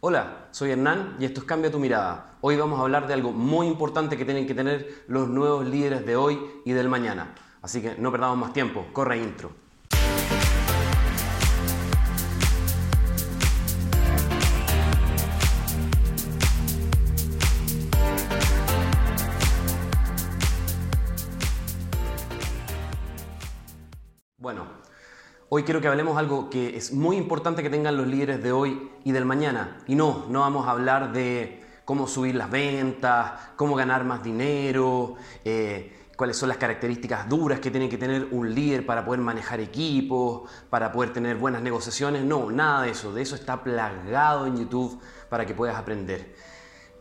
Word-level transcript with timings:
Hola, 0.00 0.46
soy 0.52 0.70
Hernán 0.70 1.16
y 1.18 1.24
esto 1.24 1.40
es 1.40 1.46
Cambia 1.46 1.72
tu 1.72 1.80
mirada. 1.80 2.36
Hoy 2.40 2.56
vamos 2.56 2.78
a 2.78 2.82
hablar 2.82 3.08
de 3.08 3.14
algo 3.14 3.32
muy 3.32 3.66
importante 3.66 4.16
que 4.16 4.24
tienen 4.24 4.46
que 4.46 4.54
tener 4.54 5.02
los 5.08 5.28
nuevos 5.28 5.66
líderes 5.66 6.06
de 6.06 6.14
hoy 6.14 6.38
y 6.64 6.70
del 6.70 6.88
mañana. 6.88 7.34
Así 7.62 7.82
que 7.82 7.96
no 7.98 8.12
perdamos 8.12 8.38
más 8.38 8.52
tiempo, 8.52 8.86
corre 8.92 9.18
intro. 9.18 9.50
Hoy 25.50 25.62
quiero 25.62 25.80
que 25.80 25.88
hablemos 25.88 26.18
algo 26.18 26.50
que 26.50 26.76
es 26.76 26.92
muy 26.92 27.16
importante 27.16 27.62
que 27.62 27.70
tengan 27.70 27.96
los 27.96 28.06
líderes 28.06 28.42
de 28.42 28.52
hoy 28.52 28.90
y 29.04 29.12
del 29.12 29.24
mañana. 29.24 29.78
Y 29.86 29.94
no, 29.94 30.26
no 30.28 30.40
vamos 30.40 30.66
a 30.66 30.72
hablar 30.72 31.12
de 31.12 31.64
cómo 31.84 32.06
subir 32.06 32.34
las 32.34 32.50
ventas, 32.50 33.32
cómo 33.56 33.74
ganar 33.74 34.04
más 34.04 34.22
dinero, 34.22 35.14
eh, 35.44 36.08
cuáles 36.16 36.36
son 36.36 36.50
las 36.50 36.58
características 36.58 37.28
duras 37.28 37.60
que 37.60 37.70
tiene 37.70 37.88
que 37.88 37.96
tener 37.96 38.28
un 38.30 38.54
líder 38.54 38.84
para 38.84 39.04
poder 39.04 39.20
manejar 39.20 39.60
equipos, 39.60 40.50
para 40.68 40.92
poder 40.92 41.12
tener 41.12 41.36
buenas 41.36 41.62
negociaciones. 41.62 42.24
No, 42.24 42.50
nada 42.50 42.82
de 42.82 42.90
eso. 42.90 43.14
De 43.14 43.22
eso 43.22 43.34
está 43.34 43.62
plagado 43.62 44.46
en 44.46 44.58
YouTube 44.58 45.00
para 45.30 45.46
que 45.46 45.54
puedas 45.54 45.76
aprender. 45.76 46.34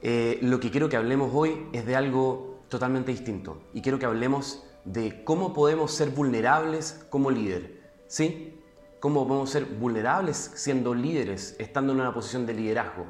Eh, 0.02 0.40
lo 0.42 0.60
que 0.60 0.72
quiero 0.72 0.88
que 0.88 0.96
hablemos 0.96 1.32
hoy 1.34 1.68
es 1.74 1.86
de 1.86 1.96
algo 1.96 2.64
totalmente 2.70 3.12
distinto. 3.12 3.64
Y 3.74 3.82
quiero 3.82 4.00
que 4.00 4.06
hablemos 4.06 4.64
de 4.86 5.24
cómo 5.26 5.54
podemos 5.54 5.92
ser 5.92 6.12
vulnerables 6.12 7.04
como 7.10 7.30
líder. 7.30 7.87
¿Sí? 8.08 8.60
¿Cómo 9.00 9.28
podemos 9.28 9.50
ser 9.50 9.66
vulnerables 9.66 10.52
siendo 10.56 10.94
líderes, 10.94 11.56
estando 11.60 11.94
en 11.94 12.00
una 12.00 12.14
posición 12.14 12.46
de 12.46 12.54
liderazgo? 12.54 13.06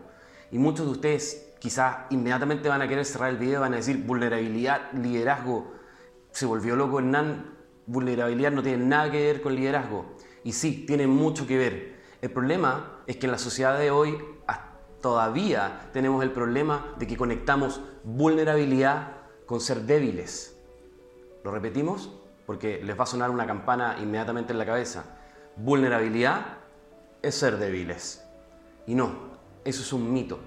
Y 0.52 0.58
muchos 0.58 0.86
de 0.86 0.92
ustedes 0.92 1.54
quizás 1.60 1.98
inmediatamente 2.10 2.70
van 2.70 2.82
a 2.82 2.88
querer 2.88 3.06
cerrar 3.06 3.30
el 3.30 3.38
video, 3.38 3.62
van 3.62 3.74
a 3.74 3.78
decir 3.78 4.04
vulnerabilidad, 4.04 4.92
liderazgo. 4.94 5.72
Se 6.32 6.46
volvió 6.46 6.76
loco 6.76 7.00
Hernán, 7.00 7.58
vulnerabilidad 7.86 8.52
no 8.52 8.64
tiene 8.64 8.86
nada 8.86 9.12
que 9.12 9.22
ver 9.22 9.42
con 9.42 9.56
liderazgo. 9.56 10.06
Y 10.44 10.54
sí, 10.54 10.86
tiene 10.86 11.08
mucho 11.08 11.48
que 11.48 11.58
ver. 11.58 11.98
El 12.22 12.32
problema 12.32 13.02
es 13.08 13.18
que 13.18 13.28
en 13.28 13.32
la 13.32 13.38
sociedad 13.38 13.78
de 13.78 13.92
hoy 13.92 14.18
todavía 15.02 15.90
tenemos 15.94 16.24
el 16.24 16.32
problema 16.32 16.94
de 16.98 17.08
que 17.08 17.18
conectamos 17.18 17.82
vulnerabilidad 18.04 19.18
con 19.46 19.62
ser 19.62 19.84
débiles. 19.84 20.60
¿Lo 21.44 21.52
repetimos? 21.52 22.17
Porque 22.48 22.82
les 22.84 23.00
va 23.00 23.04
a 23.04 23.06
sonar 23.06 23.30
una 23.30 23.46
campana 23.46 23.98
inmediatamente 24.00 24.54
en 24.54 24.58
la 24.58 24.66
cabeza. 24.66 25.04
Vulnerabilidad 25.56 26.58
es 27.22 27.36
ser 27.36 27.58
débiles. 27.58 28.26
Y 28.88 28.96
no, 28.96 29.12
eso 29.64 29.84
es 29.84 29.94
un 29.94 30.12
mito. 30.12 30.40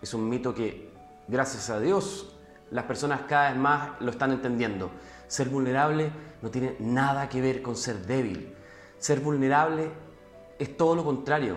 Es 0.00 0.14
un 0.14 0.26
mito 0.26 0.54
que, 0.54 0.90
gracias 1.28 1.68
a 1.68 1.78
Dios, 1.78 2.34
las 2.70 2.84
personas 2.84 3.22
cada 3.28 3.50
vez 3.50 3.58
más 3.58 4.00
lo 4.00 4.10
están 4.10 4.30
entendiendo. 4.30 4.90
Ser 5.26 5.50
vulnerable 5.50 6.10
no 6.40 6.50
tiene 6.50 6.76
nada 6.78 7.28
que 7.28 7.42
ver 7.42 7.60
con 7.60 7.76
ser 7.76 8.06
débil. 8.06 8.54
Ser 8.96 9.20
vulnerable 9.20 9.90
es 10.58 10.74
todo 10.76 10.94
lo 10.94 11.04
contrario. 11.04 11.56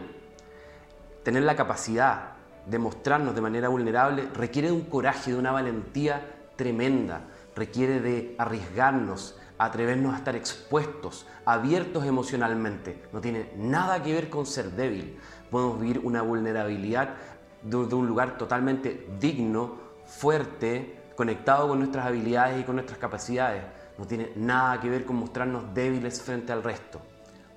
Tener 1.23 1.43
la 1.43 1.55
capacidad 1.55 2.31
de 2.65 2.79
mostrarnos 2.79 3.33
de 3.33 3.41
manera 3.41 3.69
vulnerable 3.69 4.27
requiere 4.33 4.69
de 4.69 4.73
un 4.73 4.85
coraje, 4.85 5.31
de 5.31 5.37
una 5.37 5.51
valentía 5.51 6.29
tremenda 6.55 7.21
requiere 7.55 7.99
de 7.99 8.35
arriesgarnos, 8.37 9.37
atrevernos 9.57 10.13
a 10.13 10.17
estar 10.17 10.35
expuestos, 10.35 11.25
abiertos 11.45 12.05
emocionalmente. 12.05 13.03
No 13.11 13.21
tiene 13.21 13.51
nada 13.55 14.01
que 14.01 14.13
ver 14.13 14.29
con 14.29 14.45
ser 14.45 14.71
débil. 14.71 15.17
Podemos 15.51 15.79
vivir 15.79 16.01
una 16.03 16.21
vulnerabilidad 16.21 17.15
de, 17.61 17.77
un 17.77 18.07
lugar 18.07 18.37
totalmente 18.37 19.07
digno, 19.19 19.77
fuerte, 20.05 21.01
conectado 21.15 21.67
con 21.67 21.79
nuestras 21.79 22.05
habilidades 22.05 22.61
y 22.61 22.63
con 22.63 22.75
nuestras 22.75 22.99
capacidades. 22.99 23.63
No 23.97 24.05
tiene 24.05 24.31
nada 24.35 24.79
que 24.81 24.89
ver 24.89 25.05
con 25.05 25.17
mostrarnos 25.17 25.73
débiles 25.73 26.21
frente 26.21 26.51
al 26.51 26.63
resto. 26.63 26.99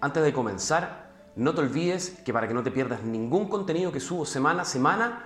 Antes 0.01 0.23
de 0.23 0.33
comenzar, 0.33 1.07
no 1.35 1.55
te 1.55 1.61
olvides 1.61 2.11
que 2.25 2.33
para 2.33 2.47
que 2.47 2.55
no 2.55 2.63
te 2.63 2.71
pierdas 2.71 3.03
ningún 3.03 3.49
contenido 3.49 3.93
que 3.93 4.01
subo 4.01 4.27
semana 4.27 4.63
a 4.63 4.67
semana, 4.67 5.25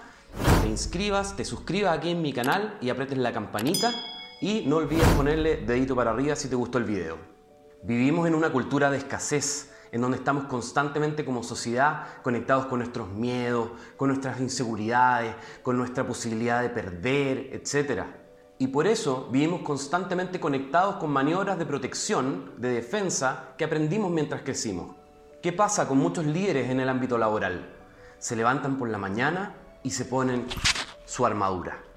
te 0.63 0.69
inscribas, 0.69 1.37
te 1.37 1.45
suscribas 1.45 1.99
aquí 1.99 2.11
en 2.11 2.23
mi 2.23 2.33
canal 2.33 2.79
y 2.81 2.91
apretes 2.91 3.19
la 3.19 3.33
campanita 3.33 3.93
y 4.41 4.63
no 4.67 4.77
olvides 4.77 5.07
ponerle 5.09 5.59
dedito 5.59 5.95
para 5.95 6.13
arriba 6.13 6.35
si 6.35 6.49
te 6.49 6.57
gustó 6.57 6.79
el 6.79 6.85
video. 6.85 7.19
Vivimos 7.83 8.27
en 8.27 8.35
una 8.35 8.51
cultura 8.51 8.91
de 8.91 8.97
escasez, 8.97 9.71
en 9.93 10.01
donde 10.01 10.17
estamos 10.17 10.45
constantemente 10.45 11.25
como 11.25 11.43
sociedad 11.43 12.07
conectados 12.23 12.67
con 12.67 12.79
nuestros 12.79 13.11
miedos, 13.11 13.71
con 13.97 14.09
nuestras 14.09 14.41
inseguridades, 14.41 15.35
con 15.63 15.77
nuestra 15.77 16.07
posibilidad 16.07 16.63
de 16.63 16.71
perder, 16.71 17.51
etc. 17.53 18.05
Y 18.59 18.69
por 18.69 18.87
eso 18.87 19.29
vivimos 19.31 19.61
constantemente 19.61 20.41
conectados 20.41 20.97
con 20.97 21.11
maniobras 21.11 21.59
de 21.59 21.67
protección, 21.67 22.55
de 22.57 22.71
defensa, 22.71 23.55
que 23.59 23.65
aprendimos 23.65 24.11
mientras 24.11 24.43
crecimos. 24.43 24.97
¿Qué 25.43 25.53
pasa 25.53 25.87
con 25.87 25.99
muchos 25.99 26.25
líderes 26.25 26.71
en 26.71 26.81
el 26.81 26.89
ámbito 26.89 27.19
laboral? 27.19 27.75
Se 28.19 28.37
levantan 28.37 28.79
por 28.79 28.89
la 28.89 28.99
mañana 28.99 29.55
y 29.83 29.91
se 29.91 30.05
ponen 30.05 30.47
su 31.05 31.27
armadura 31.27 31.90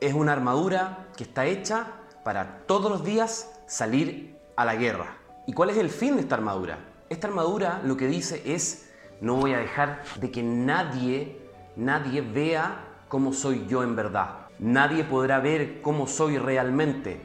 es 0.00 0.14
una 0.14 0.32
armadura 0.32 1.08
que 1.16 1.24
está 1.24 1.46
hecha 1.46 1.86
para 2.24 2.58
todos 2.66 2.90
los 2.90 3.04
días 3.04 3.50
salir 3.66 4.36
a 4.56 4.64
la 4.64 4.76
guerra. 4.76 5.16
¿Y 5.46 5.52
cuál 5.52 5.70
es 5.70 5.76
el 5.76 5.90
fin 5.90 6.16
de 6.16 6.22
esta 6.22 6.36
armadura? 6.36 6.78
Esta 7.08 7.26
armadura 7.26 7.80
lo 7.84 7.96
que 7.96 8.06
dice 8.06 8.42
es, 8.44 8.90
no 9.20 9.36
voy 9.36 9.54
a 9.54 9.58
dejar 9.58 10.02
de 10.20 10.30
que 10.30 10.42
nadie, 10.42 11.40
nadie 11.76 12.20
vea 12.20 12.84
cómo 13.08 13.32
soy 13.32 13.66
yo 13.66 13.82
en 13.82 13.96
verdad. 13.96 14.46
Nadie 14.58 15.04
podrá 15.04 15.40
ver 15.40 15.80
cómo 15.82 16.06
soy 16.06 16.38
realmente. 16.38 17.20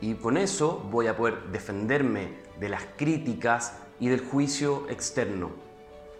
Y 0.00 0.14
con 0.14 0.36
eso 0.36 0.86
voy 0.90 1.08
a 1.08 1.16
poder 1.16 1.44
defenderme 1.50 2.38
de 2.60 2.68
las 2.68 2.84
críticas 2.96 3.78
y 3.98 4.08
del 4.08 4.20
juicio 4.20 4.86
externo. 4.88 5.50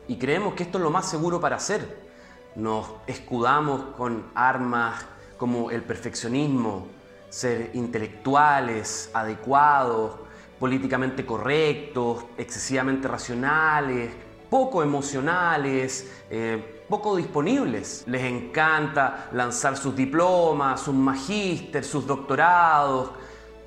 Y 0.09 0.17
creemos 0.19 0.55
que 0.55 0.63
esto 0.63 0.79
es 0.79 0.85
lo 0.85 0.91
más 0.91 1.09
seguro 1.09 1.41
para 1.41 1.57
hacer. 1.57 2.07
Nos 2.55 2.87
escudamos 3.07 3.95
con 3.97 4.31
armas, 4.35 5.05
como 5.37 5.71
el 5.71 5.83
perfeccionismo, 5.83 6.87
ser 7.29 7.71
intelectuales, 7.75 9.11
adecuados, 9.13 10.17
políticamente 10.59 11.27
correctos, 11.27 12.25
excesivamente 12.39 13.09
racionales, 13.09 14.11
poco 14.49 14.83
emocionales, 14.83 16.11
eh, 16.31 16.85
poco 16.89 17.17
disponibles. 17.17 18.05
Les 18.07 18.23
encanta 18.23 19.29
lanzar 19.33 19.77
sus 19.77 19.95
diplomas, 19.95 20.81
sus 20.81 20.95
magíster, 20.95 21.85
sus 21.85 22.07
doctorados, 22.07 23.11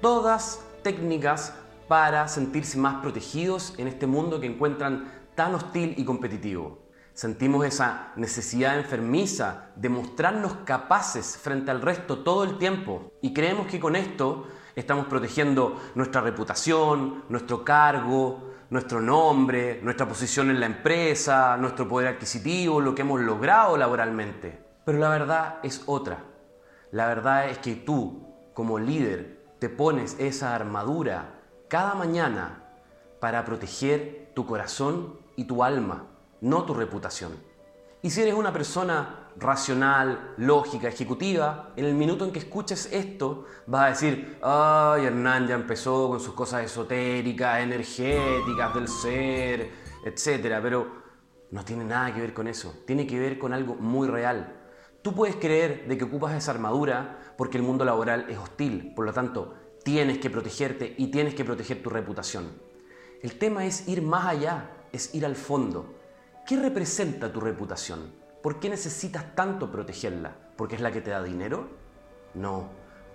todas 0.02 0.62
técnicas 0.82 1.54
para 1.88 2.28
sentirse 2.28 2.78
más 2.78 3.02
protegidos 3.02 3.74
en 3.78 3.88
este 3.88 4.08
mundo 4.08 4.40
que 4.40 4.48
encuentran 4.48 5.12
tan 5.36 5.56
hostil 5.56 5.94
y 5.98 6.06
competitivo. 6.06 6.89
Sentimos 7.20 7.66
esa 7.66 8.14
necesidad 8.16 8.78
enfermiza 8.78 9.72
de 9.76 9.90
mostrarnos 9.90 10.54
capaces 10.64 11.36
frente 11.36 11.70
al 11.70 11.82
resto 11.82 12.20
todo 12.20 12.46
el 12.46 12.58
tiempo 12.58 13.12
y 13.22 13.34
creemos 13.34 13.68
que 13.68 13.78
con 13.78 13.98
esto 13.98 14.48
estamos 14.74 15.06
protegiendo 15.08 15.78
nuestra 15.96 16.22
reputación, 16.22 17.26
nuestro 17.28 17.66
cargo, 17.66 18.52
nuestro 18.70 19.02
nombre, 19.02 19.82
nuestra 19.84 20.08
posición 20.08 20.50
en 20.50 20.62
la 20.62 20.68
empresa, 20.68 21.58
nuestro 21.58 21.90
poder 21.90 22.08
adquisitivo, 22.08 22.80
lo 22.80 22.96
que 22.96 23.02
hemos 23.02 23.20
logrado 23.20 23.76
laboralmente. 23.76 24.58
Pero 24.86 25.00
la 25.00 25.10
verdad 25.10 25.60
es 25.62 25.84
otra. 25.88 26.24
La 26.92 27.08
verdad 27.08 27.50
es 27.50 27.58
que 27.58 27.76
tú, 27.76 28.30
como 28.54 28.80
líder, 28.80 29.46
te 29.60 29.68
pones 29.68 30.16
esa 30.20 30.56
armadura 30.56 31.34
cada 31.68 31.96
mañana 31.96 32.64
para 33.20 33.44
proteger 33.44 34.32
tu 34.34 34.46
corazón 34.46 35.20
y 35.36 35.44
tu 35.44 35.66
alma 35.66 36.06
no 36.42 36.64
tu 36.64 36.74
reputación. 36.74 37.34
Y 38.02 38.10
si 38.10 38.22
eres 38.22 38.34
una 38.34 38.54
persona 38.54 39.30
racional, 39.36 40.34
lógica, 40.38 40.88
ejecutiva, 40.88 41.74
en 41.76 41.86
el 41.86 41.94
minuto 41.96 42.26
en 42.26 42.32
que 42.32 42.40
escuches 42.40 42.90
esto, 42.92 43.46
vas 43.68 43.82
a 43.82 43.90
decir, 43.90 44.38
ay, 44.42 45.06
Hernán 45.06 45.48
ya 45.48 45.56
empezó 45.56 46.08
con 46.10 46.20
sus 46.20 46.34
cosas 46.34 46.64
esotéricas, 46.64 47.62
energéticas 47.62 48.74
del 48.74 48.88
ser, 48.88 49.72
etc. 50.06 50.60
Pero 50.62 50.88
no 51.52 51.66
tiene 51.66 51.84
nada 51.84 52.14
que 52.14 52.22
ver 52.22 52.34
con 52.34 52.48
eso, 52.48 52.74
tiene 52.86 53.06
que 53.06 53.20
ver 53.20 53.38
con 53.38 53.54
algo 53.54 53.76
muy 53.76 54.08
real. 54.08 54.56
Tú 55.02 55.14
puedes 55.14 55.36
creer 55.36 55.88
de 55.88 55.98
que 55.98 56.06
ocupas 56.06 56.34
esa 56.34 56.52
armadura 56.52 57.34
porque 57.38 57.58
el 57.58 57.64
mundo 57.64 57.86
laboral 57.86 58.26
es 58.30 58.38
hostil, 58.38 58.94
por 58.96 59.06
lo 59.06 59.14
tanto, 59.14 59.56
tienes 59.84 60.20
que 60.20 60.30
protegerte 60.30 60.94
y 60.98 61.08
tienes 61.08 61.36
que 61.36 61.46
proteger 61.46 61.82
tu 61.82 61.90
reputación. 61.90 62.52
El 63.22 63.38
tema 63.38 63.66
es 63.66 63.88
ir 63.88 64.02
más 64.02 64.26
allá, 64.28 64.70
es 64.92 65.14
ir 65.16 65.26
al 65.26 65.36
fondo. 65.36 65.99
¿Qué 66.50 66.58
representa 66.58 67.32
tu 67.32 67.40
reputación? 67.40 68.12
¿Por 68.42 68.60
qué 68.60 68.70
necesitas 68.72 69.36
tanto 69.36 69.72
protegerla? 69.72 70.36
¿Porque 70.58 70.74
es 70.74 70.82
la 70.82 70.92
que 70.92 71.00
te 71.00 71.12
da 71.12 71.22
dinero? 71.22 71.68
No, 72.34 72.70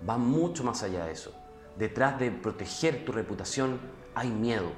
va 0.09 0.17
mucho 0.17 0.63
más 0.63 0.83
allá 0.83 1.03
de 1.03 1.11
eso. 1.11 1.33
Detrás 1.77 2.17
de 2.17 2.31
proteger 2.31 3.03
tu 3.03 3.11
reputación 3.11 3.77
hay 4.15 4.29
miedo. 4.29 4.71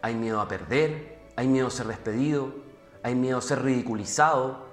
Hay 0.00 0.14
miedo 0.14 0.40
a 0.40 0.48
perder, 0.48 1.18
hay 1.36 1.48
miedo 1.48 1.66
a 1.66 1.70
ser 1.70 1.86
despedido, 1.86 2.54
hay 3.02 3.14
miedo 3.14 3.36
a 3.36 3.42
ser 3.42 3.62
ridiculizado, 3.62 4.64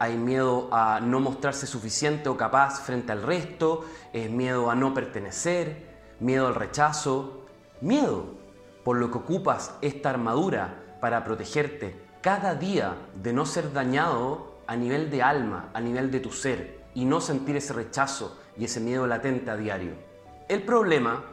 hay 0.00 0.16
miedo 0.16 0.68
a 0.72 0.98
no 0.98 1.20
mostrarse 1.20 1.68
suficiente 1.68 2.28
o 2.28 2.36
capaz 2.36 2.80
frente 2.80 3.12
al 3.12 3.22
resto, 3.22 3.84
es 4.12 4.28
miedo 4.28 4.68
a 4.68 4.74
no 4.74 4.92
pertenecer, 4.94 5.86
miedo 6.18 6.48
al 6.48 6.56
rechazo, 6.56 7.46
miedo 7.80 8.34
por 8.82 8.96
lo 8.96 9.12
que 9.12 9.18
ocupas 9.18 9.76
esta 9.80 10.10
armadura 10.10 10.98
para 11.00 11.22
protegerte 11.22 12.09
cada 12.20 12.54
día 12.54 12.96
de 13.14 13.32
no 13.32 13.46
ser 13.46 13.72
dañado 13.72 14.60
a 14.66 14.76
nivel 14.76 15.10
de 15.10 15.22
alma, 15.22 15.70
a 15.72 15.80
nivel 15.80 16.10
de 16.10 16.20
tu 16.20 16.30
ser 16.30 16.80
y 16.94 17.04
no 17.04 17.20
sentir 17.20 17.56
ese 17.56 17.72
rechazo 17.72 18.38
y 18.58 18.64
ese 18.64 18.80
miedo 18.80 19.06
latente 19.06 19.50
a 19.50 19.56
diario. 19.56 19.94
El 20.48 20.62
problema, 20.64 21.24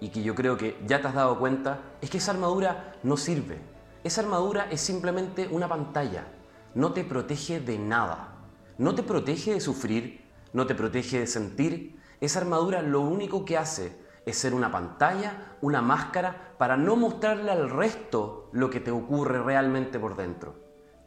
y 0.00 0.10
que 0.10 0.22
yo 0.22 0.34
creo 0.34 0.56
que 0.56 0.78
ya 0.86 1.00
te 1.00 1.08
has 1.08 1.14
dado 1.14 1.38
cuenta, 1.38 1.80
es 2.00 2.10
que 2.10 2.18
esa 2.18 2.30
armadura 2.30 2.94
no 3.02 3.16
sirve. 3.16 3.58
Esa 4.04 4.20
armadura 4.20 4.68
es 4.70 4.80
simplemente 4.80 5.48
una 5.50 5.68
pantalla, 5.68 6.26
no 6.74 6.92
te 6.92 7.02
protege 7.02 7.58
de 7.58 7.78
nada, 7.78 8.36
no 8.78 8.94
te 8.94 9.02
protege 9.02 9.54
de 9.54 9.60
sufrir, 9.60 10.24
no 10.52 10.66
te 10.66 10.76
protege 10.76 11.18
de 11.20 11.26
sentir. 11.26 11.98
Esa 12.20 12.38
armadura 12.38 12.80
lo 12.82 13.00
único 13.00 13.44
que 13.44 13.58
hace 13.58 13.96
es 14.28 14.38
ser 14.38 14.54
una 14.54 14.70
pantalla, 14.70 15.56
una 15.60 15.80
máscara, 15.80 16.54
para 16.58 16.76
no 16.76 16.96
mostrarle 16.96 17.50
al 17.50 17.70
resto 17.70 18.48
lo 18.52 18.70
que 18.70 18.80
te 18.80 18.90
ocurre 18.90 19.42
realmente 19.42 19.98
por 19.98 20.16
dentro. 20.16 20.54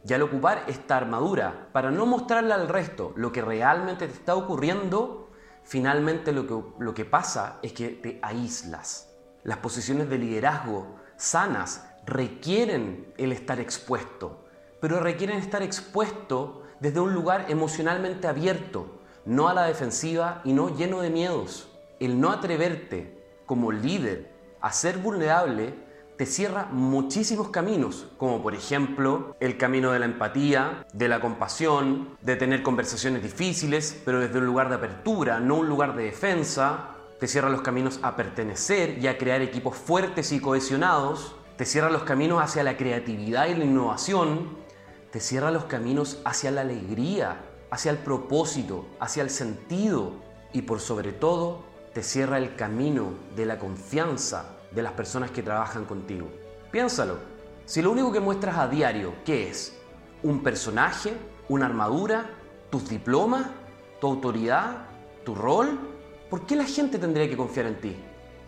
Y 0.04 0.12
al 0.12 0.22
ocupar 0.22 0.64
esta 0.66 0.96
armadura, 0.96 1.68
para 1.72 1.90
no 1.90 2.06
mostrarle 2.06 2.52
al 2.54 2.68
resto 2.68 3.12
lo 3.16 3.30
que 3.30 3.42
realmente 3.42 4.08
te 4.08 4.14
está 4.14 4.34
ocurriendo, 4.34 5.30
finalmente 5.62 6.32
lo 6.32 6.46
que, 6.46 6.82
lo 6.82 6.94
que 6.94 7.04
pasa 7.04 7.58
es 7.62 7.72
que 7.72 7.90
te 7.90 8.18
aíslas. 8.22 9.14
Las 9.44 9.58
posiciones 9.58 10.08
de 10.08 10.18
liderazgo 10.18 10.96
sanas 11.16 11.88
requieren 12.04 13.12
el 13.16 13.32
estar 13.32 13.60
expuesto, 13.60 14.44
pero 14.80 14.98
requieren 14.98 15.38
estar 15.38 15.62
expuesto 15.62 16.64
desde 16.80 16.98
un 16.98 17.14
lugar 17.14 17.46
emocionalmente 17.48 18.26
abierto, 18.26 18.98
no 19.24 19.48
a 19.48 19.54
la 19.54 19.64
defensiva 19.64 20.40
y 20.44 20.52
no 20.52 20.76
lleno 20.76 21.00
de 21.00 21.10
miedos. 21.10 21.71
El 22.02 22.20
no 22.20 22.32
atreverte 22.32 23.16
como 23.46 23.70
líder 23.70 24.28
a 24.60 24.72
ser 24.72 24.98
vulnerable 24.98 25.72
te 26.16 26.26
cierra 26.26 26.66
muchísimos 26.72 27.50
caminos, 27.50 28.08
como 28.16 28.42
por 28.42 28.56
ejemplo 28.56 29.36
el 29.38 29.56
camino 29.56 29.92
de 29.92 30.00
la 30.00 30.06
empatía, 30.06 30.84
de 30.92 31.06
la 31.06 31.20
compasión, 31.20 32.16
de 32.20 32.34
tener 32.34 32.64
conversaciones 32.64 33.22
difíciles, 33.22 34.02
pero 34.04 34.18
desde 34.18 34.38
un 34.38 34.46
lugar 34.46 34.68
de 34.68 34.74
apertura, 34.74 35.38
no 35.38 35.58
un 35.58 35.68
lugar 35.68 35.94
de 35.94 36.02
defensa. 36.02 36.96
Te 37.20 37.28
cierra 37.28 37.50
los 37.50 37.62
caminos 37.62 38.00
a 38.02 38.16
pertenecer 38.16 38.98
y 38.98 39.06
a 39.06 39.16
crear 39.16 39.40
equipos 39.40 39.76
fuertes 39.76 40.32
y 40.32 40.40
cohesionados. 40.40 41.36
Te 41.56 41.64
cierra 41.64 41.88
los 41.88 42.02
caminos 42.02 42.42
hacia 42.42 42.64
la 42.64 42.76
creatividad 42.76 43.46
y 43.46 43.54
la 43.54 43.64
innovación. 43.64 44.58
Te 45.12 45.20
cierra 45.20 45.52
los 45.52 45.66
caminos 45.66 46.20
hacia 46.24 46.50
la 46.50 46.62
alegría, 46.62 47.42
hacia 47.70 47.92
el 47.92 47.98
propósito, 47.98 48.88
hacia 48.98 49.22
el 49.22 49.30
sentido. 49.30 50.14
Y 50.52 50.62
por 50.62 50.80
sobre 50.80 51.12
todo, 51.12 51.70
te 51.92 52.02
cierra 52.02 52.38
el 52.38 52.56
camino 52.56 53.12
de 53.36 53.46
la 53.46 53.58
confianza 53.58 54.46
de 54.70 54.82
las 54.82 54.92
personas 54.92 55.30
que 55.30 55.42
trabajan 55.42 55.84
contigo. 55.84 56.28
Piénsalo. 56.70 57.18
Si 57.66 57.82
lo 57.82 57.90
único 57.90 58.10
que 58.10 58.20
muestras 58.20 58.56
a 58.56 58.68
diario, 58.68 59.14
¿qué 59.24 59.48
es? 59.50 59.76
¿Un 60.22 60.42
personaje? 60.42 61.12
¿Una 61.48 61.66
armadura? 61.66 62.30
¿Tus 62.70 62.88
diplomas? 62.88 63.46
¿Tu 64.00 64.06
autoridad? 64.06 64.86
¿Tu 65.24 65.34
rol? 65.34 65.78
¿Por 66.30 66.46
qué 66.46 66.56
la 66.56 66.64
gente 66.64 66.98
tendría 66.98 67.28
que 67.28 67.36
confiar 67.36 67.66
en 67.66 67.80
ti? 67.80 67.96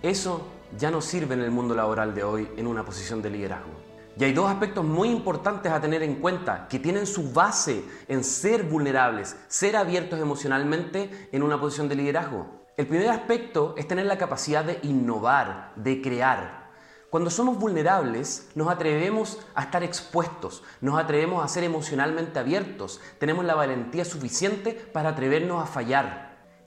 Eso 0.03 0.47
ya 0.79 0.91
no 0.91 1.01
sirve 1.01 1.35
en 1.35 1.43
el 1.43 1.51
mundo 1.51 1.75
laboral 1.75 2.15
de 2.15 2.25
hoy 2.25 2.49
en 2.57 2.67
una 2.67 2.85
posición 2.85 3.21
de 3.21 3.31
liderazgo. 3.31 3.73
Y 4.17 4.25
hay 4.25 4.33
dos 4.33 4.51
aspectos 4.51 4.85
muy 4.85 5.11
importantes 5.11 5.71
a 5.71 5.81
tener 5.81 6.03
en 6.03 6.17
cuenta 6.17 6.67
que 6.69 6.79
tienen 6.79 7.07
su 7.07 7.33
base 7.33 7.85
en 8.09 8.23
ser 8.25 8.63
vulnerables, 8.63 9.37
ser 9.49 9.77
abiertos 9.77 10.21
emocionalmente 10.21 11.29
en 11.33 11.43
una 11.43 11.61
posición 11.61 11.89
de 11.89 11.97
liderazgo. 11.97 12.64
El 12.77 12.89
primer 12.89 13.09
aspecto 13.09 13.75
es 13.79 13.87
tener 13.87 14.07
la 14.07 14.19
capacidad 14.19 14.65
de 14.65 14.81
innovar, 14.83 15.71
de 15.77 16.03
crear. 16.03 16.73
Cuando 17.09 17.31
somos 17.31 17.57
vulnerables, 17.57 18.51
nos 18.57 18.69
atrevemos 18.69 19.39
a 19.55 19.63
estar 19.63 19.85
expuestos, 19.85 20.65
nos 20.81 20.99
atrevemos 20.99 21.45
a 21.45 21.47
ser 21.47 21.63
emocionalmente 21.63 22.41
abiertos, 22.41 23.01
tenemos 23.21 23.45
la 23.45 23.55
valentía 23.55 24.05
suficiente 24.05 24.73
para 24.73 25.11
atrevernos 25.11 25.63
a 25.63 25.67
fallar. 25.67 26.24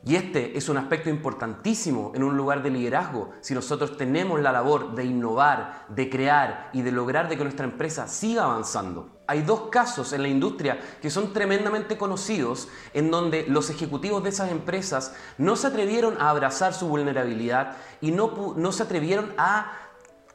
Y 0.08 0.16
este 0.16 0.58
es 0.58 0.70
un 0.70 0.78
aspecto 0.78 1.10
importantísimo 1.10 2.14
en 2.16 2.24
un 2.24 2.38
lugar 2.38 2.64
de 2.64 2.70
liderazgo, 2.70 3.32
si 3.42 3.54
nosotros 3.54 3.98
tenemos 3.98 4.40
la 4.40 4.54
labor 4.54 4.96
de 4.96 5.04
innovar, 5.04 5.84
de 5.90 6.10
crear 6.10 6.70
y 6.72 6.82
de 6.82 6.94
lograr 6.94 7.28
de 7.28 7.36
que 7.36 7.44
nuestra 7.44 7.66
empresa 7.66 8.08
siga 8.08 8.46
avanzando. 8.46 9.10
Hay 9.28 9.42
dos 9.42 9.64
casos 9.70 10.14
en 10.14 10.22
la 10.22 10.30
industria 10.30 10.80
que 11.02 11.10
son 11.10 11.34
tremendamente 11.34 11.98
conocidos 11.98 12.70
en 12.94 13.12
donde 13.12 13.48
los 13.50 13.70
ejecutivos 13.70 14.24
de 14.24 14.30
esas 14.30 14.50
empresas 14.50 15.14
no 15.38 15.58
se 15.58 15.68
atrevieron 15.68 16.16
a 16.22 16.30
abrazar 16.30 16.74
su 16.74 16.88
vulnerabilidad 16.88 17.76
y 18.00 18.12
no, 18.12 18.54
no 18.56 18.72
se 18.72 18.84
atrevieron 18.84 19.34
a 19.38 19.74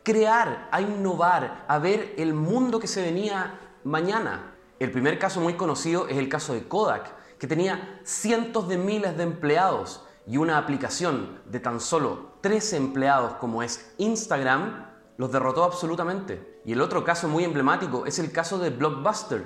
crear, 0.02 0.68
a 0.70 0.82
innovar, 0.82 1.64
a 1.66 1.78
ver 1.78 2.12
el 2.18 2.34
mundo 2.34 2.78
que 2.78 2.88
se 2.88 3.00
venía 3.00 3.58
mañana. 3.84 4.52
El 4.78 4.90
primer 4.90 5.18
caso 5.18 5.40
muy 5.40 5.54
conocido 5.54 6.08
es 6.08 6.18
el 6.18 6.28
caso 6.28 6.52
de 6.52 6.68
Kodak 6.68 7.21
que 7.42 7.48
tenía 7.48 7.98
cientos 8.04 8.68
de 8.68 8.78
miles 8.78 9.16
de 9.16 9.24
empleados 9.24 10.06
y 10.28 10.36
una 10.36 10.58
aplicación 10.58 11.40
de 11.46 11.58
tan 11.58 11.80
solo 11.80 12.36
13 12.40 12.76
empleados 12.76 13.32
como 13.34 13.64
es 13.64 13.92
Instagram, 13.98 14.86
los 15.16 15.32
derrotó 15.32 15.64
absolutamente. 15.64 16.60
Y 16.64 16.70
el 16.70 16.80
otro 16.80 17.02
caso 17.02 17.26
muy 17.26 17.42
emblemático 17.42 18.06
es 18.06 18.20
el 18.20 18.30
caso 18.30 18.60
de 18.60 18.70
Blockbuster. 18.70 19.44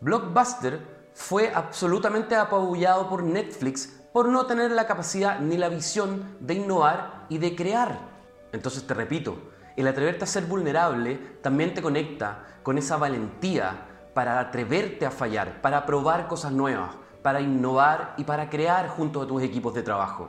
Blockbuster 0.00 0.80
fue 1.14 1.52
absolutamente 1.54 2.34
apabullado 2.34 3.08
por 3.08 3.22
Netflix 3.22 4.00
por 4.12 4.28
no 4.28 4.46
tener 4.46 4.72
la 4.72 4.88
capacidad 4.88 5.38
ni 5.38 5.56
la 5.56 5.68
visión 5.68 6.36
de 6.40 6.54
innovar 6.54 7.26
y 7.28 7.38
de 7.38 7.54
crear. 7.54 8.08
Entonces 8.50 8.88
te 8.88 8.94
repito, 8.94 9.36
el 9.76 9.86
atreverte 9.86 10.24
a 10.24 10.26
ser 10.26 10.46
vulnerable 10.46 11.38
también 11.42 11.74
te 11.74 11.80
conecta 11.80 12.58
con 12.64 12.76
esa 12.76 12.96
valentía 12.96 13.86
para 14.14 14.40
atreverte 14.40 15.06
a 15.06 15.12
fallar, 15.12 15.62
para 15.62 15.86
probar 15.86 16.26
cosas 16.26 16.50
nuevas, 16.50 16.96
para 17.22 17.40
innovar 17.40 18.14
y 18.16 18.24
para 18.24 18.48
crear 18.48 18.88
junto 18.88 19.22
a 19.22 19.26
tus 19.26 19.42
equipos 19.42 19.74
de 19.74 19.82
trabajo. 19.82 20.28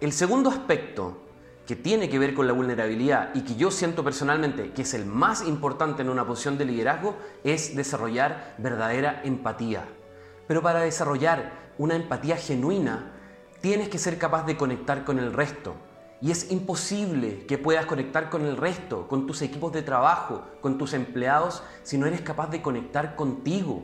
El 0.00 0.12
segundo 0.12 0.50
aspecto 0.50 1.18
que 1.66 1.76
tiene 1.76 2.08
que 2.10 2.18
ver 2.18 2.34
con 2.34 2.46
la 2.46 2.52
vulnerabilidad 2.52 3.30
y 3.34 3.42
que 3.42 3.56
yo 3.56 3.70
siento 3.70 4.04
personalmente 4.04 4.72
que 4.72 4.82
es 4.82 4.92
el 4.94 5.06
más 5.06 5.46
importante 5.46 6.02
en 6.02 6.10
una 6.10 6.26
posición 6.26 6.58
de 6.58 6.66
liderazgo 6.66 7.16
es 7.42 7.74
desarrollar 7.74 8.54
verdadera 8.58 9.22
empatía. 9.24 9.84
Pero 10.46 10.60
para 10.60 10.80
desarrollar 10.80 11.52
una 11.78 11.94
empatía 11.94 12.36
genuina 12.36 13.12
tienes 13.60 13.88
que 13.88 13.98
ser 13.98 14.18
capaz 14.18 14.44
de 14.44 14.56
conectar 14.56 15.04
con 15.04 15.18
el 15.18 15.32
resto. 15.32 15.74
Y 16.20 16.30
es 16.30 16.50
imposible 16.50 17.46
que 17.46 17.58
puedas 17.58 17.86
conectar 17.86 18.30
con 18.30 18.44
el 18.44 18.56
resto, 18.56 19.08
con 19.08 19.26
tus 19.26 19.42
equipos 19.42 19.72
de 19.72 19.82
trabajo, 19.82 20.42
con 20.60 20.78
tus 20.78 20.92
empleados, 20.92 21.62
si 21.82 21.98
no 21.98 22.06
eres 22.06 22.20
capaz 22.20 22.48
de 22.50 22.62
conectar 22.62 23.16
contigo 23.16 23.82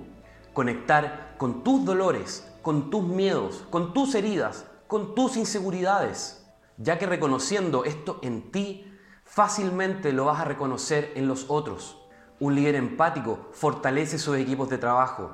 conectar 0.53 1.35
con 1.39 1.63
tus 1.63 1.85
dolores, 1.85 2.47
con 2.63 2.91
tus 2.91 3.05
miedos, 3.05 3.65
con 3.71 3.93
tus 3.93 4.15
heridas, 4.15 4.67
con 4.87 5.15
tus 5.15 5.37
inseguridades, 5.37 6.45
ya 6.77 6.99
que 6.99 7.07
reconociendo 7.07 7.85
esto 7.85 8.19
en 8.23 8.51
ti, 8.51 8.93
fácilmente 9.25 10.13
lo 10.13 10.25
vas 10.27 10.41
a 10.41 10.45
reconocer 10.45 11.13
en 11.15 11.29
los 11.29 11.47
otros. 11.49 11.97
Un 12.41 12.55
líder 12.55 12.75
empático 12.75 13.49
fortalece 13.53 14.19
sus 14.19 14.37
equipos 14.37 14.69
de 14.69 14.79
trabajo, 14.79 15.31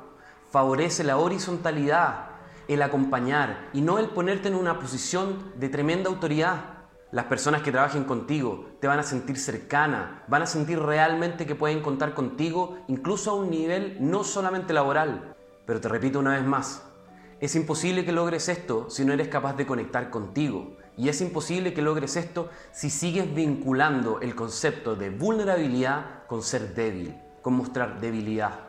favorece 0.50 1.04
la 1.04 1.16
horizontalidad, 1.16 2.30
el 2.68 2.82
acompañar 2.82 3.68
y 3.73 3.80
no 3.80 3.99
el 3.99 4.08
ponerte 4.08 4.49
en 4.49 4.54
una 4.54 4.78
posición 4.78 5.52
de 5.56 5.68
tremenda 5.68 6.11
autoridad. 6.11 6.75
Las 7.12 7.26
personas 7.26 7.62
que 7.62 7.70
trabajen 7.70 8.02
contigo 8.02 8.66
te 8.80 8.88
van 8.88 8.98
a 8.98 9.04
sentir 9.04 9.38
cercana, 9.38 10.25
van 10.26 10.42
a 10.42 10.46
sentir 10.46 10.80
realmente 10.80 11.46
que 11.46 11.54
pueden 11.54 11.80
contar 11.80 12.14
contigo, 12.14 12.78
incluso 12.88 13.30
a 13.30 13.34
un 13.34 13.48
nivel 13.48 13.96
no 14.00 14.25
solamente 14.25 14.72
laboral. 14.72 15.36
Pero 15.66 15.80
te 15.80 15.88
repito 15.88 16.18
una 16.18 16.34
vez 16.34 16.44
más, 16.44 16.82
es 17.38 17.54
imposible 17.54 18.04
que 18.04 18.12
logres 18.12 18.48
esto 18.48 18.90
si 18.90 19.04
no 19.04 19.12
eres 19.12 19.28
capaz 19.28 19.54
de 19.56 19.66
conectar 19.66 20.10
contigo. 20.10 20.76
Y 20.96 21.08
es 21.08 21.20
imposible 21.20 21.75
que 21.75 21.82
logres 21.82 22.16
esto 22.16 22.48
si 22.72 22.90
sigues 22.90 23.32
vinculando 23.32 24.20
el 24.20 24.34
concepto 24.34 24.96
de 24.96 25.10
vulnerabilidad 25.10 26.26
con 26.26 26.42
ser 26.42 26.75
débil, 26.75 27.14
con 27.42 27.54
mostrar 27.54 28.00
debilidad. 28.00 28.60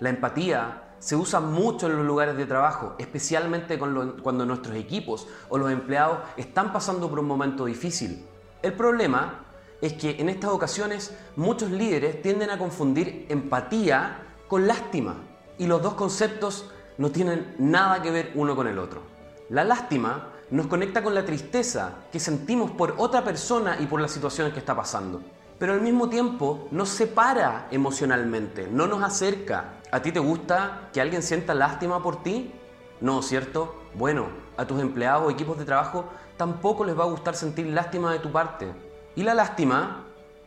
La 0.00 0.08
empatía 0.08 0.83
se 0.98 1.16
usa 1.16 1.40
mucho 1.40 1.86
en 1.86 1.96
los 1.96 2.06
lugares 2.06 2.36
de 2.36 2.46
trabajo, 2.46 2.94
especialmente 2.98 3.78
cuando 3.78 4.46
nuestros 4.46 4.76
equipos 4.76 5.26
o 5.48 5.58
los 5.58 5.70
empleados 5.70 6.18
están 6.36 6.72
pasando 6.72 7.10
por 7.10 7.18
un 7.18 7.26
momento 7.26 7.66
difícil. 7.66 8.24
El 8.62 8.72
problema 8.72 9.40
es 9.82 9.92
que 9.92 10.16
en 10.18 10.28
estas 10.30 10.50
ocasiones 10.50 11.14
muchos 11.36 11.70
líderes 11.70 12.22
tienden 12.22 12.50
a 12.50 12.58
confundir 12.58 13.26
empatía 13.28 14.22
con 14.48 14.66
lástima 14.66 15.16
y 15.58 15.66
los 15.66 15.82
dos 15.82 15.94
conceptos 15.94 16.70
no 16.96 17.10
tienen 17.10 17.54
nada 17.58 18.00
que 18.00 18.10
ver 18.10 18.32
uno 18.34 18.56
con 18.56 18.66
el 18.66 18.78
otro. 18.78 19.02
La 19.50 19.64
lástima 19.64 20.30
nos 20.50 20.68
conecta 20.68 21.02
con 21.02 21.14
la 21.14 21.24
tristeza 21.24 21.92
que 22.10 22.20
sentimos 22.20 22.70
por 22.70 22.94
otra 22.96 23.24
persona 23.24 23.76
y 23.78 23.86
por 23.86 24.00
la 24.00 24.08
situación 24.08 24.52
que 24.52 24.60
está 24.60 24.74
pasando. 24.74 25.20
Pero 25.64 25.72
al 25.72 25.80
mismo 25.80 26.10
tiempo 26.10 26.68
nos 26.72 26.90
separa 26.90 27.68
emocionalmente, 27.70 28.68
no 28.70 28.86
nos 28.86 29.02
acerca. 29.02 29.76
¿A 29.90 30.02
ti 30.02 30.12
te 30.12 30.18
gusta 30.18 30.90
que 30.92 31.00
alguien 31.00 31.22
sienta 31.22 31.54
lástima 31.54 32.02
por 32.02 32.22
ti? 32.22 32.52
No, 33.00 33.22
¿cierto? 33.22 33.74
Bueno, 33.94 34.26
a 34.58 34.66
tus 34.66 34.78
empleados 34.78 35.26
o 35.26 35.30
equipos 35.30 35.56
de 35.56 35.64
trabajo 35.64 36.04
tampoco 36.36 36.84
les 36.84 36.98
va 36.98 37.04
a 37.04 37.06
gustar 37.06 37.34
sentir 37.34 37.66
lástima 37.68 38.12
de 38.12 38.18
tu 38.18 38.30
parte. 38.30 38.74
Y 39.16 39.22
la 39.22 39.32
lástima 39.32 40.04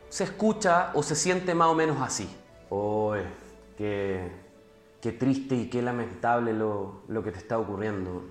se 0.08 0.26
escucha 0.26 0.92
o 0.94 1.02
se 1.02 1.16
siente 1.16 1.56
más 1.56 1.70
o 1.70 1.74
menos 1.74 2.00
así. 2.00 2.30
¡Uy! 2.70 3.22
qué, 3.76 4.32
qué 5.02 5.14
triste 5.14 5.56
y 5.56 5.68
qué 5.68 5.82
lamentable 5.82 6.54
lo, 6.54 7.02
lo 7.08 7.24
que 7.24 7.32
te 7.32 7.40
está 7.40 7.58
ocurriendo. 7.58 8.24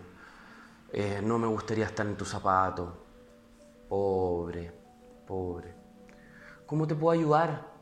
Eh, 0.92 1.20
no 1.20 1.36
me 1.36 1.48
gustaría 1.48 1.86
estar 1.86 2.06
en 2.06 2.16
tus 2.16 2.28
zapatos. 2.28 2.90
Pobre, 3.88 4.72
pobre. 5.26 5.75
¿Cómo 6.66 6.88
te 6.88 6.96
puedo 6.96 7.16
ayudar? 7.16 7.72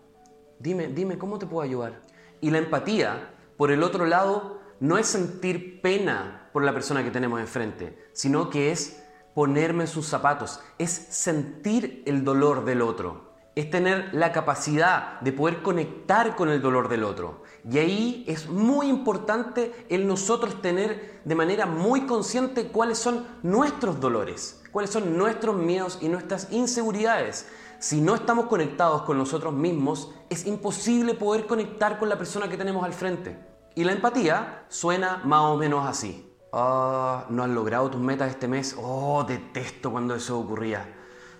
Dime, 0.58 0.88
dime, 0.88 1.16
¿cómo 1.16 1.38
te 1.38 1.46
puedo 1.46 1.62
ayudar? 1.62 2.02
Y 2.42 2.50
la 2.50 2.58
empatía, 2.58 3.30
por 3.56 3.70
el 3.70 3.82
otro 3.82 4.04
lado, 4.04 4.60
no 4.78 4.98
es 4.98 5.06
sentir 5.06 5.80
pena 5.80 6.50
por 6.52 6.62
la 6.62 6.74
persona 6.74 7.02
que 7.02 7.10
tenemos 7.10 7.40
enfrente, 7.40 7.98
sino 8.12 8.50
que 8.50 8.72
es 8.72 9.02
ponerme 9.34 9.84
en 9.84 9.88
sus 9.88 10.06
zapatos, 10.06 10.60
es 10.78 10.90
sentir 10.90 12.02
el 12.04 12.24
dolor 12.24 12.66
del 12.66 12.82
otro, 12.82 13.32
es 13.54 13.70
tener 13.70 14.12
la 14.12 14.32
capacidad 14.32 15.18
de 15.20 15.32
poder 15.32 15.62
conectar 15.62 16.36
con 16.36 16.50
el 16.50 16.60
dolor 16.60 16.90
del 16.90 17.04
otro. 17.04 17.42
Y 17.68 17.78
ahí 17.78 18.24
es 18.28 18.48
muy 18.48 18.88
importante 18.88 19.86
el 19.88 20.06
nosotros 20.06 20.60
tener 20.60 21.22
de 21.24 21.34
manera 21.34 21.64
muy 21.64 22.02
consciente 22.02 22.68
cuáles 22.68 22.98
son 22.98 23.26
nuestros 23.42 23.98
dolores, 23.98 24.62
cuáles 24.72 24.90
son 24.90 25.16
nuestros 25.16 25.56
miedos 25.56 25.98
y 26.02 26.08
nuestras 26.08 26.52
inseguridades. 26.52 27.46
Si 27.84 28.00
no 28.00 28.14
estamos 28.14 28.46
conectados 28.46 29.02
con 29.02 29.18
nosotros 29.18 29.52
mismos, 29.52 30.10
es 30.30 30.46
imposible 30.46 31.12
poder 31.12 31.44
conectar 31.44 31.98
con 31.98 32.08
la 32.08 32.16
persona 32.16 32.48
que 32.48 32.56
tenemos 32.56 32.82
al 32.82 32.94
frente. 32.94 33.38
Y 33.74 33.84
la 33.84 33.92
empatía 33.92 34.64
suena 34.70 35.20
más 35.26 35.42
o 35.42 35.58
menos 35.58 35.86
así. 35.86 36.34
Ah, 36.50 37.26
no 37.28 37.42
has 37.42 37.50
logrado 37.50 37.90
tus 37.90 38.00
metas 38.00 38.30
este 38.30 38.48
mes. 38.48 38.74
Oh, 38.80 39.22
detesto 39.28 39.92
cuando 39.92 40.14
eso 40.14 40.38
ocurría. 40.38 40.94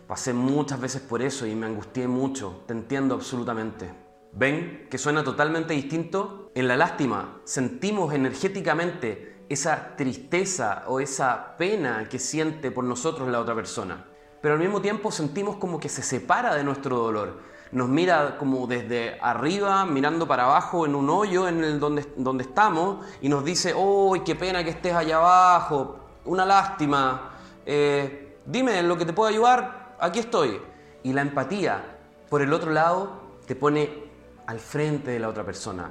Pasé 0.06 0.34
muchas 0.34 0.78
veces 0.78 1.00
por 1.00 1.22
eso 1.22 1.46
y 1.46 1.54
me 1.54 1.64
angustié 1.64 2.06
mucho. 2.08 2.62
Te 2.66 2.74
entiendo 2.74 3.14
absolutamente. 3.14 3.90
¿Ven 4.34 4.86
que 4.90 4.98
suena 4.98 5.24
totalmente 5.24 5.72
distinto? 5.72 6.52
En 6.54 6.68
la 6.68 6.76
lástima 6.76 7.40
sentimos 7.44 8.12
energéticamente 8.12 9.46
esa 9.48 9.96
tristeza 9.96 10.84
o 10.88 11.00
esa 11.00 11.56
pena 11.56 12.06
que 12.06 12.18
siente 12.18 12.70
por 12.70 12.84
nosotros 12.84 13.30
la 13.30 13.40
otra 13.40 13.54
persona. 13.54 14.08
Pero 14.44 14.56
al 14.56 14.60
mismo 14.60 14.82
tiempo 14.82 15.10
sentimos 15.10 15.56
como 15.56 15.80
que 15.80 15.88
se 15.88 16.02
separa 16.02 16.54
de 16.54 16.62
nuestro 16.62 16.98
dolor. 16.98 17.38
Nos 17.72 17.88
mira 17.88 18.36
como 18.36 18.66
desde 18.66 19.18
arriba, 19.22 19.86
mirando 19.86 20.28
para 20.28 20.44
abajo 20.44 20.84
en 20.84 20.94
un 20.94 21.08
hoyo 21.08 21.48
en 21.48 21.64
el 21.64 21.80
donde, 21.80 22.06
donde 22.18 22.44
estamos 22.44 23.06
y 23.22 23.30
nos 23.30 23.42
dice, 23.42 23.72
¡oh, 23.74 24.14
qué 24.22 24.34
pena 24.34 24.62
que 24.62 24.68
estés 24.68 24.92
allá 24.92 25.16
abajo! 25.16 25.96
Una 26.26 26.44
lástima. 26.44 27.30
Eh, 27.64 28.36
dime 28.44 28.82
lo 28.82 28.98
que 28.98 29.06
te 29.06 29.14
puedo 29.14 29.30
ayudar, 29.30 29.96
aquí 29.98 30.18
estoy. 30.18 30.60
Y 31.02 31.14
la 31.14 31.22
empatía, 31.22 31.96
por 32.28 32.42
el 32.42 32.52
otro 32.52 32.70
lado, 32.70 33.22
te 33.46 33.56
pone 33.56 34.10
al 34.46 34.60
frente 34.60 35.12
de 35.12 35.20
la 35.20 35.30
otra 35.30 35.44
persona. 35.44 35.90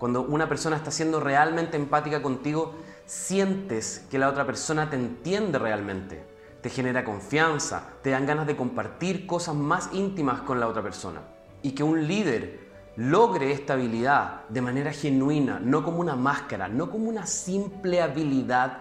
Cuando 0.00 0.22
una 0.22 0.48
persona 0.48 0.74
está 0.74 0.90
siendo 0.90 1.20
realmente 1.20 1.76
empática 1.76 2.22
contigo, 2.22 2.74
sientes 3.06 4.04
que 4.10 4.18
la 4.18 4.28
otra 4.30 4.44
persona 4.44 4.90
te 4.90 4.96
entiende 4.96 5.60
realmente. 5.60 6.27
Te 6.60 6.70
genera 6.70 7.04
confianza, 7.04 7.90
te 8.02 8.10
dan 8.10 8.26
ganas 8.26 8.46
de 8.46 8.56
compartir 8.56 9.26
cosas 9.26 9.54
más 9.54 9.90
íntimas 9.92 10.40
con 10.40 10.58
la 10.58 10.68
otra 10.68 10.82
persona. 10.82 11.20
Y 11.62 11.72
que 11.72 11.82
un 11.82 12.06
líder 12.06 12.68
logre 12.96 13.52
esta 13.52 13.74
habilidad 13.74 14.48
de 14.48 14.60
manera 14.60 14.92
genuina, 14.92 15.60
no 15.60 15.84
como 15.84 16.00
una 16.00 16.16
máscara, 16.16 16.66
no 16.68 16.90
como 16.90 17.08
una 17.08 17.26
simple 17.26 18.02
habilidad, 18.02 18.78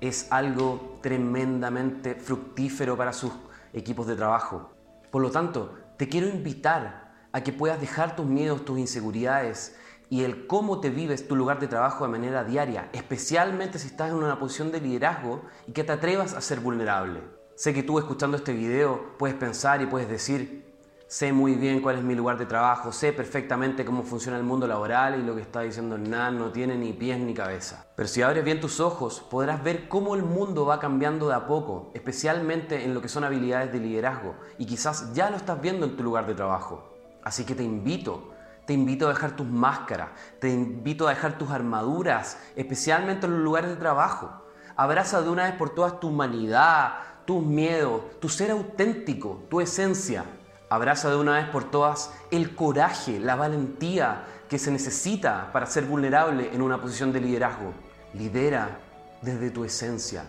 es 0.00 0.30
algo 0.30 0.98
tremendamente 1.02 2.14
fructífero 2.14 2.96
para 2.96 3.12
sus 3.12 3.32
equipos 3.72 4.06
de 4.06 4.16
trabajo. 4.16 4.72
Por 5.10 5.22
lo 5.22 5.30
tanto, 5.30 5.74
te 5.96 6.08
quiero 6.08 6.28
invitar 6.28 7.14
a 7.32 7.42
que 7.42 7.52
puedas 7.52 7.80
dejar 7.80 8.14
tus 8.14 8.26
miedos, 8.26 8.64
tus 8.64 8.78
inseguridades 8.78 9.74
y 10.08 10.24
el 10.24 10.46
cómo 10.46 10.80
te 10.80 10.90
vives 10.90 11.26
tu 11.26 11.36
lugar 11.36 11.58
de 11.58 11.68
trabajo 11.68 12.04
de 12.04 12.10
manera 12.10 12.44
diaria, 12.44 12.88
especialmente 12.92 13.78
si 13.78 13.88
estás 13.88 14.10
en 14.10 14.16
una 14.16 14.38
posición 14.38 14.70
de 14.70 14.80
liderazgo 14.80 15.42
y 15.66 15.72
que 15.72 15.84
te 15.84 15.92
atrevas 15.92 16.34
a 16.34 16.40
ser 16.40 16.60
vulnerable. 16.60 17.20
Sé 17.54 17.72
que 17.72 17.82
tú 17.82 17.98
escuchando 17.98 18.36
este 18.36 18.52
video 18.52 19.16
puedes 19.18 19.36
pensar 19.36 19.80
y 19.80 19.86
puedes 19.86 20.08
decir, 20.08 20.66
sé 21.08 21.32
muy 21.32 21.54
bien 21.54 21.80
cuál 21.80 21.96
es 21.96 22.04
mi 22.04 22.14
lugar 22.14 22.36
de 22.36 22.46
trabajo, 22.46 22.92
sé 22.92 23.12
perfectamente 23.12 23.84
cómo 23.84 24.02
funciona 24.02 24.36
el 24.36 24.44
mundo 24.44 24.66
laboral 24.66 25.18
y 25.18 25.24
lo 25.24 25.34
que 25.34 25.40
está 25.40 25.62
diciendo 25.62 25.96
Nan 25.96 26.38
no 26.38 26.50
tiene 26.50 26.76
ni 26.76 26.92
pies 26.92 27.18
ni 27.18 27.32
cabeza. 27.32 27.86
Pero 27.96 28.08
si 28.08 28.22
abres 28.22 28.44
bien 28.44 28.60
tus 28.60 28.78
ojos, 28.78 29.20
podrás 29.20 29.62
ver 29.64 29.88
cómo 29.88 30.14
el 30.14 30.22
mundo 30.22 30.66
va 30.66 30.78
cambiando 30.78 31.28
de 31.28 31.34
a 31.34 31.46
poco, 31.46 31.90
especialmente 31.94 32.84
en 32.84 32.92
lo 32.92 33.00
que 33.00 33.08
son 33.08 33.24
habilidades 33.24 33.72
de 33.72 33.80
liderazgo, 33.80 34.34
y 34.58 34.66
quizás 34.66 35.14
ya 35.14 35.30
lo 35.30 35.36
estás 35.36 35.60
viendo 35.60 35.86
en 35.86 35.96
tu 35.96 36.02
lugar 36.02 36.26
de 36.26 36.34
trabajo. 36.34 36.92
Así 37.22 37.44
que 37.44 37.54
te 37.54 37.64
invito, 37.64 38.35
te 38.66 38.72
invito 38.72 39.06
a 39.06 39.10
dejar 39.10 39.36
tus 39.36 39.46
máscaras, 39.46 40.08
te 40.40 40.48
invito 40.50 41.06
a 41.06 41.10
dejar 41.10 41.38
tus 41.38 41.50
armaduras, 41.50 42.38
especialmente 42.56 43.26
en 43.26 43.34
los 43.34 43.42
lugares 43.42 43.70
de 43.70 43.76
trabajo. 43.76 44.42
Abraza 44.74 45.22
de 45.22 45.30
una 45.30 45.44
vez 45.44 45.54
por 45.54 45.70
todas 45.70 46.00
tu 46.00 46.08
humanidad, 46.08 46.94
tus 47.24 47.42
miedos, 47.44 48.02
tu 48.20 48.28
ser 48.28 48.50
auténtico, 48.50 49.44
tu 49.48 49.60
esencia. 49.60 50.24
Abraza 50.68 51.10
de 51.10 51.16
una 51.16 51.34
vez 51.34 51.48
por 51.48 51.70
todas 51.70 52.12
el 52.32 52.56
coraje, 52.56 53.20
la 53.20 53.36
valentía 53.36 54.24
que 54.48 54.58
se 54.58 54.72
necesita 54.72 55.50
para 55.52 55.66
ser 55.66 55.84
vulnerable 55.84 56.50
en 56.52 56.60
una 56.60 56.80
posición 56.80 57.12
de 57.12 57.20
liderazgo. 57.20 57.72
Lidera 58.14 58.80
desde 59.22 59.50
tu 59.50 59.64
esencia, 59.64 60.24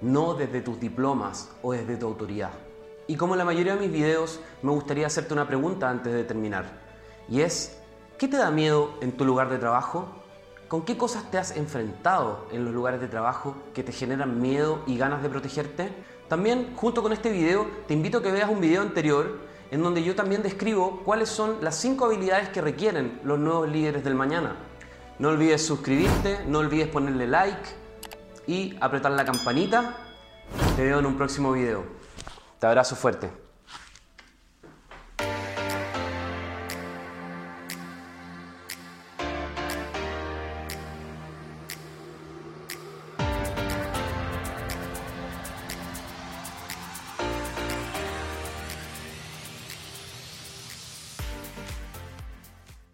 no 0.00 0.34
desde 0.34 0.60
tus 0.60 0.78
diplomas 0.80 1.50
o 1.62 1.72
desde 1.72 1.96
tu 1.96 2.06
autoridad. 2.06 2.50
Y 3.06 3.16
como 3.16 3.34
en 3.34 3.38
la 3.38 3.44
mayoría 3.44 3.76
de 3.76 3.80
mis 3.80 3.92
videos, 3.92 4.40
me 4.62 4.72
gustaría 4.72 5.06
hacerte 5.06 5.32
una 5.32 5.46
pregunta 5.46 5.88
antes 5.88 6.12
de 6.12 6.24
terminar. 6.24 6.85
Y 7.28 7.40
es, 7.40 7.78
¿qué 8.18 8.28
te 8.28 8.36
da 8.36 8.50
miedo 8.50 8.94
en 9.00 9.12
tu 9.12 9.24
lugar 9.24 9.48
de 9.48 9.58
trabajo? 9.58 10.08
¿Con 10.68 10.84
qué 10.84 10.96
cosas 10.96 11.30
te 11.30 11.38
has 11.38 11.56
enfrentado 11.56 12.46
en 12.52 12.64
los 12.64 12.74
lugares 12.74 13.00
de 13.00 13.08
trabajo 13.08 13.54
que 13.74 13.82
te 13.82 13.92
generan 13.92 14.40
miedo 14.40 14.80
y 14.86 14.96
ganas 14.96 15.22
de 15.22 15.28
protegerte? 15.28 15.92
También, 16.28 16.74
junto 16.74 17.02
con 17.02 17.12
este 17.12 17.30
video, 17.30 17.66
te 17.86 17.94
invito 17.94 18.18
a 18.18 18.22
que 18.22 18.32
veas 18.32 18.50
un 18.50 18.60
video 18.60 18.82
anterior 18.82 19.38
en 19.70 19.82
donde 19.82 20.02
yo 20.02 20.14
también 20.14 20.42
describo 20.42 21.02
cuáles 21.04 21.28
son 21.28 21.58
las 21.60 21.76
5 21.76 22.04
habilidades 22.06 22.48
que 22.48 22.60
requieren 22.60 23.20
los 23.24 23.38
nuevos 23.38 23.68
líderes 23.68 24.04
del 24.04 24.14
mañana. 24.14 24.56
No 25.18 25.28
olvides 25.30 25.64
suscribirte, 25.64 26.44
no 26.46 26.58
olvides 26.58 26.88
ponerle 26.88 27.26
like 27.26 27.68
y 28.46 28.76
apretar 28.80 29.12
la 29.12 29.24
campanita. 29.24 29.96
Te 30.76 30.84
veo 30.84 30.98
en 30.98 31.06
un 31.06 31.16
próximo 31.16 31.52
video. 31.52 31.84
Te 32.58 32.66
abrazo 32.66 32.96
fuerte. 32.96 33.45